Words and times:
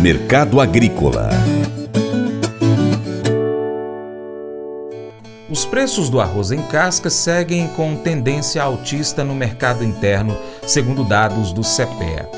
Mercado 0.00 0.60
Agrícola 0.60 1.28
Os 5.50 5.64
preços 5.64 6.08
do 6.08 6.20
arroz 6.20 6.52
em 6.52 6.62
casca 6.62 7.10
seguem 7.10 7.66
com 7.68 7.96
tendência 7.96 8.62
altista 8.62 9.24
no 9.24 9.34
mercado 9.34 9.82
interno, 9.82 10.38
segundo 10.64 11.02
dados 11.02 11.52
do 11.52 11.62
CPEA. 11.62 12.28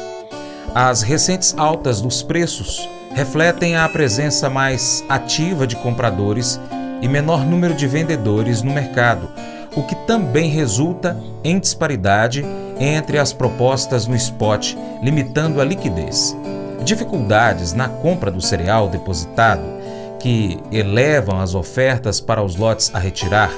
As 0.74 1.02
recentes 1.02 1.54
altas 1.58 2.00
dos 2.00 2.22
preços 2.22 2.88
refletem 3.12 3.76
a 3.76 3.86
presença 3.90 4.48
mais 4.48 5.04
ativa 5.06 5.66
de 5.66 5.76
compradores 5.76 6.58
e 7.02 7.08
menor 7.08 7.44
número 7.44 7.74
de 7.74 7.86
vendedores 7.86 8.62
no 8.62 8.72
mercado, 8.72 9.28
o 9.76 9.82
que 9.82 9.94
também 10.06 10.48
resulta 10.48 11.14
em 11.44 11.60
disparidade 11.60 12.42
entre 12.78 13.18
as 13.18 13.34
propostas 13.34 14.06
no 14.06 14.16
spot, 14.16 14.74
limitando 15.02 15.60
a 15.60 15.64
liquidez. 15.64 16.34
Dificuldades 16.84 17.72
na 17.72 17.88
compra 17.88 18.30
do 18.30 18.40
cereal 18.40 18.88
depositado, 18.88 19.62
que 20.18 20.58
elevam 20.70 21.40
as 21.40 21.54
ofertas 21.54 22.20
para 22.20 22.42
os 22.42 22.56
lotes 22.56 22.90
a 22.94 22.98
retirar, 22.98 23.50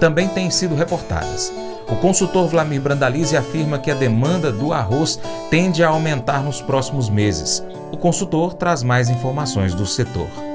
também 0.00 0.28
têm 0.28 0.50
sido 0.50 0.74
reportadas. 0.74 1.52
O 1.88 1.96
consultor 1.96 2.48
Vlamir 2.48 2.80
Brandalize 2.80 3.36
afirma 3.36 3.78
que 3.78 3.90
a 3.90 3.94
demanda 3.94 4.50
do 4.50 4.72
arroz 4.72 5.18
tende 5.50 5.84
a 5.84 5.88
aumentar 5.88 6.42
nos 6.42 6.60
próximos 6.60 7.08
meses. 7.08 7.62
O 7.92 7.96
consultor 7.96 8.54
traz 8.54 8.82
mais 8.82 9.08
informações 9.08 9.72
do 9.72 9.86
setor. 9.86 10.45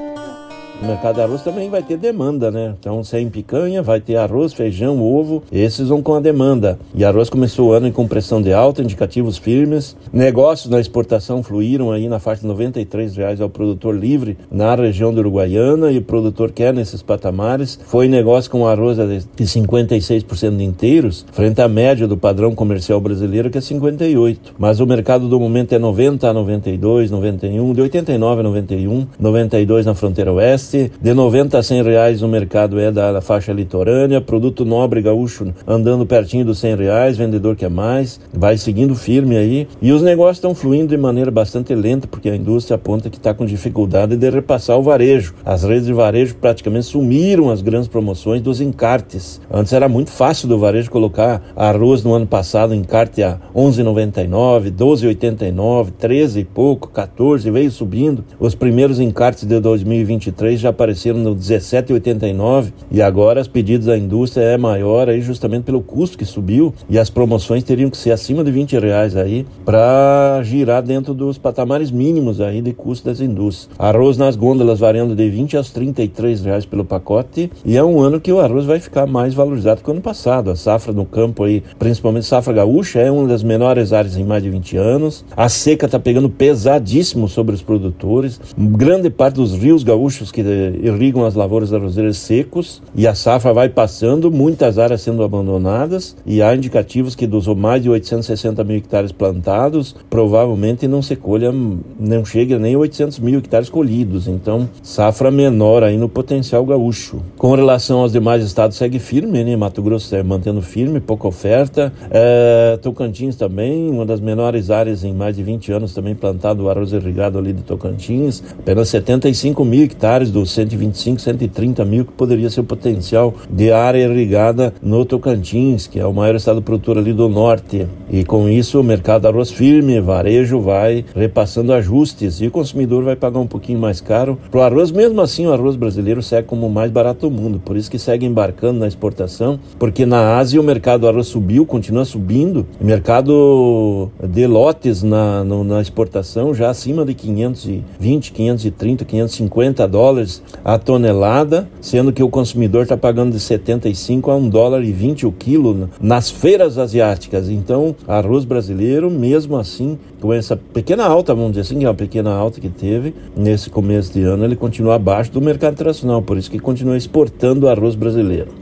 O 0.82 0.84
mercado 0.84 1.14
de 1.14 1.20
arroz 1.20 1.42
também 1.42 1.70
vai 1.70 1.80
ter 1.80 1.96
demanda, 1.96 2.50
né? 2.50 2.74
Então, 2.76 3.04
sem 3.04 3.30
picanha, 3.30 3.84
vai 3.84 4.00
ter 4.00 4.16
arroz, 4.16 4.52
feijão, 4.52 5.00
ovo, 5.00 5.44
esses 5.52 5.88
vão 5.88 6.02
com 6.02 6.12
a 6.12 6.18
demanda. 6.20 6.76
E 6.92 7.04
arroz 7.04 7.30
começou 7.30 7.68
o 7.68 7.72
ano 7.72 7.86
em 7.86 7.92
compressão 7.92 8.42
de 8.42 8.52
alta, 8.52 8.82
indicativos 8.82 9.38
firmes. 9.38 9.96
Negócios 10.12 10.68
na 10.68 10.80
exportação 10.80 11.40
fluíram 11.40 11.92
aí 11.92 12.08
na 12.08 12.18
faixa 12.18 12.40
de 12.40 12.48
93 12.48 13.16
reais 13.16 13.40
ao 13.40 13.48
produtor 13.48 13.96
livre 13.96 14.36
na 14.50 14.74
região 14.74 15.14
do 15.14 15.20
Uruguaiana 15.20 15.92
e 15.92 15.98
o 15.98 16.02
produtor 16.02 16.50
quer 16.50 16.74
nesses 16.74 17.00
patamares. 17.00 17.78
Foi 17.86 18.08
negócio 18.08 18.50
com 18.50 18.66
arroz 18.66 18.96
de 18.96 19.44
56% 19.44 20.56
de 20.56 20.64
inteiros, 20.64 21.24
frente 21.30 21.62
à 21.62 21.68
média 21.68 22.08
do 22.08 22.16
padrão 22.16 22.56
comercial 22.56 23.00
brasileiro, 23.00 23.50
que 23.50 23.58
é 23.58 23.60
58%. 23.60 24.36
Mas 24.58 24.80
o 24.80 24.86
mercado 24.86 25.28
do 25.28 25.38
momento 25.38 25.74
é 25.74 25.78
90 25.78 26.28
a 26.28 26.32
92, 26.32 27.08
91, 27.08 27.72
de 27.72 27.82
89 27.82 28.40
a 28.40 28.42
91, 28.42 29.06
92 29.20 29.86
na 29.86 29.94
fronteira 29.94 30.32
oeste 30.32 30.71
de 30.72 31.14
90 31.14 31.58
a 31.58 31.62
100 31.62 31.82
reais 31.82 32.20
no 32.20 32.28
mercado 32.28 32.78
é 32.80 32.90
da 32.90 33.20
faixa 33.20 33.52
litorânea, 33.52 34.20
produto 34.20 34.64
nobre 34.64 35.02
gaúcho 35.02 35.52
andando 35.66 36.06
pertinho 36.06 36.44
dos 36.44 36.58
100 36.58 36.76
reais, 36.76 37.16
vendedor 37.16 37.56
quer 37.56 37.70
mais, 37.70 38.20
vai 38.32 38.56
seguindo 38.56 38.94
firme 38.94 39.36
aí. 39.36 39.68
E 39.80 39.92
os 39.92 40.02
negócios 40.02 40.38
estão 40.38 40.54
fluindo 40.54 40.88
de 40.88 40.96
maneira 40.96 41.30
bastante 41.30 41.74
lenta, 41.74 42.06
porque 42.06 42.30
a 42.30 42.36
indústria 42.36 42.76
aponta 42.76 43.10
que 43.10 43.16
está 43.16 43.34
com 43.34 43.44
dificuldade 43.44 44.16
de 44.16 44.30
repassar 44.30 44.78
o 44.78 44.82
varejo. 44.82 45.34
As 45.44 45.62
redes 45.62 45.86
de 45.86 45.92
varejo 45.92 46.34
praticamente 46.36 46.86
sumiram 46.86 47.50
as 47.50 47.60
grandes 47.60 47.88
promoções 47.88 48.40
dos 48.40 48.60
encartes. 48.60 49.40
Antes 49.50 49.72
era 49.72 49.88
muito 49.88 50.10
fácil 50.10 50.48
do 50.48 50.58
varejo 50.58 50.90
colocar 50.90 51.42
arroz 51.56 52.02
no 52.02 52.14
ano 52.14 52.26
passado, 52.26 52.74
encarte 52.74 53.22
a 53.22 53.38
11,99, 53.54 54.70
12,89, 54.72 55.90
13 55.98 56.40
e 56.40 56.44
pouco, 56.44 56.88
14, 56.88 57.50
veio 57.50 57.70
subindo. 57.70 58.24
Os 58.38 58.54
primeiros 58.54 59.00
encartes 59.00 59.44
de 59.44 59.60
2023 59.60 60.51
já 60.60 60.70
apareceram 60.70 61.18
no 61.18 61.34
17,89 61.34 62.72
e 62.90 63.00
agora 63.00 63.40
os 63.40 63.48
pedidos 63.48 63.86
da 63.86 63.96
indústria 63.96 64.44
é 64.44 64.56
maior 64.56 65.08
aí 65.08 65.20
justamente 65.20 65.64
pelo 65.64 65.80
custo 65.80 66.18
que 66.18 66.24
subiu 66.24 66.74
e 66.88 66.98
as 66.98 67.10
promoções 67.10 67.64
teriam 67.64 67.90
que 67.90 67.96
ser 67.96 68.12
acima 68.12 68.44
de 68.44 68.50
20 68.50 68.78
reais 68.78 69.16
aí 69.16 69.46
para 69.64 70.40
girar 70.42 70.82
dentro 70.82 71.14
dos 71.14 71.38
patamares 71.38 71.90
mínimos 71.90 72.40
aí 72.40 72.60
de 72.60 72.72
custo 72.72 73.06
das 73.06 73.20
indústrias. 73.20 73.70
Arroz 73.78 74.16
nas 74.16 74.36
gôndolas 74.36 74.78
variando 74.78 75.14
de 75.14 75.28
20 75.28 75.56
aos 75.56 75.70
33 75.70 76.44
reais 76.44 76.66
pelo 76.66 76.84
pacote 76.84 77.50
e 77.64 77.76
é 77.76 77.84
um 77.84 78.00
ano 78.00 78.20
que 78.20 78.32
o 78.32 78.40
arroz 78.40 78.64
vai 78.64 78.80
ficar 78.80 79.06
mais 79.06 79.34
valorizado 79.34 79.82
que 79.82 79.88
o 79.88 79.92
ano 79.92 80.00
passado. 80.00 80.50
A 80.50 80.56
safra 80.56 80.92
no 80.92 81.04
campo 81.04 81.44
aí, 81.44 81.62
principalmente 81.78 82.26
safra 82.26 82.52
gaúcha, 82.52 83.00
é 83.00 83.10
uma 83.10 83.28
das 83.28 83.42
menores 83.42 83.92
áreas 83.92 84.16
em 84.16 84.24
mais 84.24 84.42
de 84.42 84.50
20 84.50 84.76
anos. 84.76 85.24
A 85.36 85.48
seca 85.48 85.86
está 85.86 85.98
pegando 85.98 86.28
pesadíssimo 86.28 87.28
sobre 87.28 87.54
os 87.54 87.62
produtores. 87.62 88.40
Grande 88.56 89.10
parte 89.10 89.36
dos 89.36 89.54
rios 89.54 89.82
gaúchos 89.82 90.30
que 90.30 90.41
irrigam 90.82 91.24
as 91.24 91.34
lavouras 91.34 91.72
arrozeiras 91.72 92.16
secos 92.16 92.82
e 92.94 93.06
a 93.06 93.14
safra 93.14 93.52
vai 93.52 93.68
passando, 93.68 94.30
muitas 94.30 94.78
áreas 94.78 95.02
sendo 95.02 95.22
abandonadas 95.22 96.16
e 96.26 96.42
há 96.42 96.54
indicativos 96.54 97.14
que 97.14 97.26
dos 97.26 97.46
mais 97.54 97.82
de 97.82 97.90
860 97.90 98.64
mil 98.64 98.76
hectares 98.76 99.12
plantados, 99.12 99.94
provavelmente 100.08 100.88
não 100.88 101.02
se 101.02 101.16
colha, 101.16 101.52
não 101.52 102.24
chega 102.24 102.58
nem 102.58 102.76
800 102.76 103.18
mil 103.18 103.38
hectares 103.38 103.68
colhidos. 103.68 104.26
Então, 104.26 104.68
safra 104.82 105.30
menor 105.30 105.82
aí 105.84 105.96
no 105.96 106.08
potencial 106.08 106.64
gaúcho. 106.64 107.20
Com 107.36 107.54
relação 107.54 108.00
aos 108.00 108.12
demais 108.12 108.44
estados, 108.44 108.76
segue 108.76 108.98
firme, 108.98 109.44
né? 109.44 109.56
Mato 109.56 109.82
Grosso 109.82 110.14
é 110.14 110.22
mantendo 110.22 110.62
firme, 110.62 111.00
pouca 111.00 111.28
oferta. 111.28 111.92
É, 112.10 112.78
Tocantins 112.82 113.36
também, 113.36 113.90
uma 113.90 114.04
das 114.04 114.20
menores 114.20 114.70
áreas 114.70 115.04
em 115.04 115.12
mais 115.12 115.36
de 115.36 115.42
20 115.42 115.72
anos 115.72 115.94
também 115.94 116.14
plantado 116.14 116.64
o 116.64 116.70
arroz 116.70 116.92
irrigado 116.92 117.38
ali 117.38 117.52
de 117.52 117.62
Tocantins, 117.62 118.42
apenas 118.58 118.88
75 118.88 119.64
mil 119.64 119.84
hectares 119.84 120.30
do 120.32 120.44
125, 120.46 121.20
130 121.20 121.84
mil, 121.84 122.04
que 122.04 122.12
poderia 122.12 122.50
ser 122.50 122.60
o 122.60 122.64
potencial 122.64 123.34
de 123.48 123.70
área 123.70 124.04
irrigada 124.04 124.74
no 124.82 125.04
Tocantins, 125.04 125.86
que 125.86 126.00
é 126.00 126.06
o 126.06 126.12
maior 126.12 126.34
estado 126.34 126.62
produtor 126.62 126.98
ali 126.98 127.12
do 127.12 127.28
norte. 127.28 127.86
E 128.10 128.24
com 128.24 128.48
isso, 128.48 128.80
o 128.80 128.84
mercado 128.84 129.26
arroz 129.26 129.50
firme, 129.50 130.00
varejo, 130.00 130.60
vai 130.60 131.04
repassando 131.14 131.72
ajustes 131.72 132.40
e 132.40 132.46
o 132.46 132.50
consumidor 132.50 133.04
vai 133.04 133.16
pagar 133.16 133.38
um 133.38 133.46
pouquinho 133.46 133.78
mais 133.78 134.00
caro. 134.00 134.38
Para 134.50 134.60
o 134.60 134.62
arroz, 134.62 134.90
mesmo 134.90 135.20
assim, 135.20 135.46
o 135.46 135.52
arroz 135.52 135.76
brasileiro 135.76 136.22
segue 136.22 136.48
como 136.48 136.66
o 136.66 136.70
mais 136.70 136.90
barato 136.90 137.28
do 137.28 137.30
mundo, 137.30 137.60
por 137.64 137.76
isso 137.76 137.90
que 137.90 137.98
segue 137.98 138.26
embarcando 138.26 138.80
na 138.80 138.88
exportação, 138.88 139.60
porque 139.78 140.06
na 140.06 140.38
Ásia 140.38 140.60
o 140.60 140.64
mercado 140.64 141.06
arroz 141.06 141.26
subiu, 141.26 141.66
continua 141.66 142.04
subindo, 142.04 142.66
o 142.80 142.84
mercado 142.84 144.10
de 144.22 144.46
lotes 144.46 145.02
na, 145.02 145.44
no, 145.44 145.62
na 145.62 145.80
exportação 145.80 146.54
já 146.54 146.70
acima 146.70 147.04
de 147.04 147.14
520, 147.14 148.32
530, 148.32 149.04
550 149.04 149.88
dólares 149.88 150.21
dólares 150.22 150.42
a 150.64 150.78
tonelada, 150.78 151.68
sendo 151.80 152.12
que 152.12 152.22
o 152.22 152.28
consumidor 152.28 152.82
está 152.82 152.96
pagando 152.96 153.32
de 153.32 153.40
75 153.40 154.30
a 154.30 154.36
1 154.36 154.48
dólar 154.48 154.84
e 154.84 154.92
20 154.92 155.26
o 155.26 155.32
quilo 155.32 155.90
nas 156.00 156.30
feiras 156.30 156.78
asiáticas. 156.78 157.48
Então, 157.48 157.94
arroz 158.06 158.44
brasileiro, 158.44 159.10
mesmo 159.10 159.56
assim, 159.56 159.98
com 160.20 160.32
essa 160.32 160.56
pequena 160.56 161.04
alta, 161.04 161.34
vamos 161.34 161.52
dizer 161.52 161.62
assim, 161.62 161.78
que 161.78 161.84
é 161.84 161.88
uma 161.88 161.94
pequena 161.94 162.32
alta 162.32 162.60
que 162.60 162.68
teve 162.68 163.14
nesse 163.36 163.68
começo 163.70 164.12
de 164.12 164.22
ano, 164.22 164.44
ele 164.44 164.56
continua 164.56 164.94
abaixo 164.94 165.32
do 165.32 165.40
mercado 165.40 165.74
internacional, 165.74 166.22
por 166.22 166.36
isso 166.36 166.50
que 166.50 166.58
continua 166.58 166.96
exportando 166.96 167.68
arroz 167.68 167.94
brasileiro. 167.94 168.61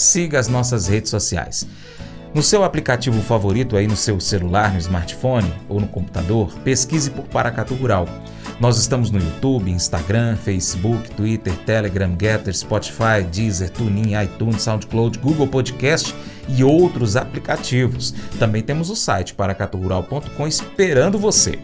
siga 0.00 0.38
as 0.38 0.48
nossas 0.48 0.88
redes 0.88 1.10
sociais. 1.10 1.66
No 2.32 2.42
seu 2.42 2.62
aplicativo 2.62 3.20
favorito 3.22 3.76
aí 3.76 3.86
no 3.86 3.96
seu 3.96 4.20
celular, 4.20 4.72
no 4.72 4.78
smartphone 4.78 5.52
ou 5.68 5.80
no 5.80 5.88
computador, 5.88 6.52
pesquise 6.64 7.10
por 7.10 7.24
Paracatu 7.24 7.74
Rural. 7.74 8.06
Nós 8.60 8.78
estamos 8.78 9.10
no 9.10 9.18
YouTube, 9.18 9.70
Instagram, 9.70 10.36
Facebook, 10.36 11.10
Twitter, 11.10 11.52
Telegram, 11.66 12.16
Getter, 12.18 12.56
Spotify, 12.56 13.24
Deezer, 13.32 13.70
TuneIn, 13.70 14.12
iTunes, 14.22 14.62
SoundCloud, 14.62 15.18
Google 15.18 15.48
Podcast 15.48 16.14
e 16.48 16.62
outros 16.62 17.16
aplicativos. 17.16 18.14
Também 18.38 18.62
temos 18.62 18.90
o 18.90 18.96
site 18.96 19.34
paracaturural.com 19.34 20.46
esperando 20.46 21.18
você. 21.18 21.58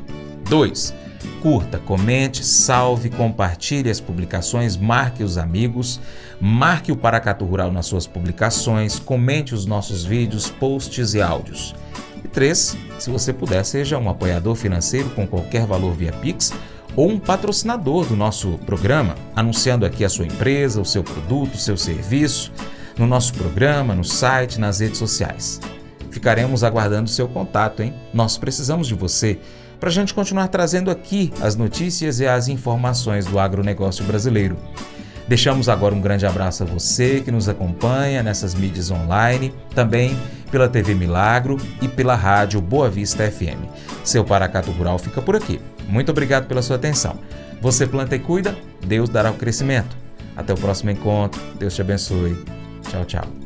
2. 0.49 1.06
Curta, 1.41 1.79
comente, 1.79 2.45
salve, 2.45 3.11
compartilhe 3.11 3.91
as 3.91 4.01
publicações, 4.01 4.77
marque 4.77 5.23
os 5.23 5.39
amigos, 5.39 6.01
marque 6.41 6.91
o 6.91 6.97
Paracatu 6.97 7.45
Rural 7.45 7.71
nas 7.71 7.87
suas 7.87 8.07
publicações, 8.07 8.99
comente 8.99 9.55
os 9.55 9.67
nossos 9.67 10.05
vídeos, 10.05 10.51
posts 10.51 11.15
e 11.15 11.23
áudios. 11.23 11.75
E 12.25 12.29
3. 12.29 12.77
Se 12.99 13.11
você 13.11 13.33
puder, 13.33 13.65
seja 13.65 13.99
um 13.99 14.09
apoiador 14.09 14.55
financeiro 14.55 15.11
com 15.11 15.27
qualquer 15.27 15.67
valor 15.67 15.95
via 15.95 16.13
Pix 16.13 16.53
ou 16.97 17.11
um 17.11 17.19
patrocinador 17.19 18.07
do 18.07 18.17
nosso 18.17 18.59
programa, 18.65 19.15
anunciando 19.35 19.85
aqui 19.85 20.05
a 20.05 20.09
sua 20.09 20.25
empresa, 20.25 20.81
o 20.81 20.85
seu 20.85 21.05
produto, 21.05 21.55
o 21.55 21.59
seu 21.59 21.77
serviço, 21.77 22.51
no 22.99 23.07
nosso 23.07 23.35
programa, 23.35 23.95
no 23.95 24.03
site, 24.03 24.59
nas 24.59 24.81
redes 24.81 24.99
sociais. 24.99 25.61
Ficaremos 26.11 26.65
aguardando 26.65 27.05
o 27.05 27.13
seu 27.13 27.29
contato, 27.29 27.83
hein? 27.83 27.93
Nós 28.15 28.39
precisamos 28.39 28.89
de 28.89 28.95
você 28.95 29.39
para 29.79 29.89
a 29.89 29.93
gente 29.93 30.15
continuar 30.15 30.49
trazendo 30.49 30.91
aqui 30.91 31.33
as 31.41 31.57
notícias 31.57 32.21
e 32.21 32.27
as 32.27 32.49
informações 32.49 33.27
do 33.27 33.39
agronegócio 33.39 34.05
brasileiro. 34.05 34.57
Deixamos 35.29 35.69
agora 35.69 35.95
um 35.95 36.01
grande 36.01 36.25
abraço 36.25 36.63
a 36.63 36.67
você 36.67 37.21
que 37.21 37.33
nos 37.33 37.49
acompanha 37.49 38.23
nessas 38.23 38.55
mídias 38.55 38.91
online, 38.91 39.53
também 39.75 40.17
pela 40.51 40.69
TV 40.69 40.95
Milagro 40.95 41.57
e 41.83 41.89
pela 41.89 42.15
rádio 42.15 42.61
Boa 42.61 42.89
Vista 42.89 43.29
FM. 43.29 43.67
Seu 44.05 44.25
Paracato 44.25 44.71
Rural 44.71 44.99
fica 44.99 45.21
por 45.21 45.35
aqui. 45.35 45.61
Muito 45.89 46.11
obrigado 46.11 46.47
pela 46.47 46.63
sua 46.63 46.77
atenção. 46.77 47.19
Você 47.61 47.87
planta 47.87 48.15
e 48.15 48.21
cuida, 48.21 48.57
Deus 48.87 49.09
dará 49.09 49.31
o 49.31 49.35
crescimento. 49.35 49.97
Até 50.37 50.53
o 50.53 50.57
próximo 50.57 50.91
encontro. 50.91 51.41
Deus 51.59 51.75
te 51.75 51.81
abençoe. 51.81 52.37
Tchau, 52.89 53.05
tchau. 53.05 53.46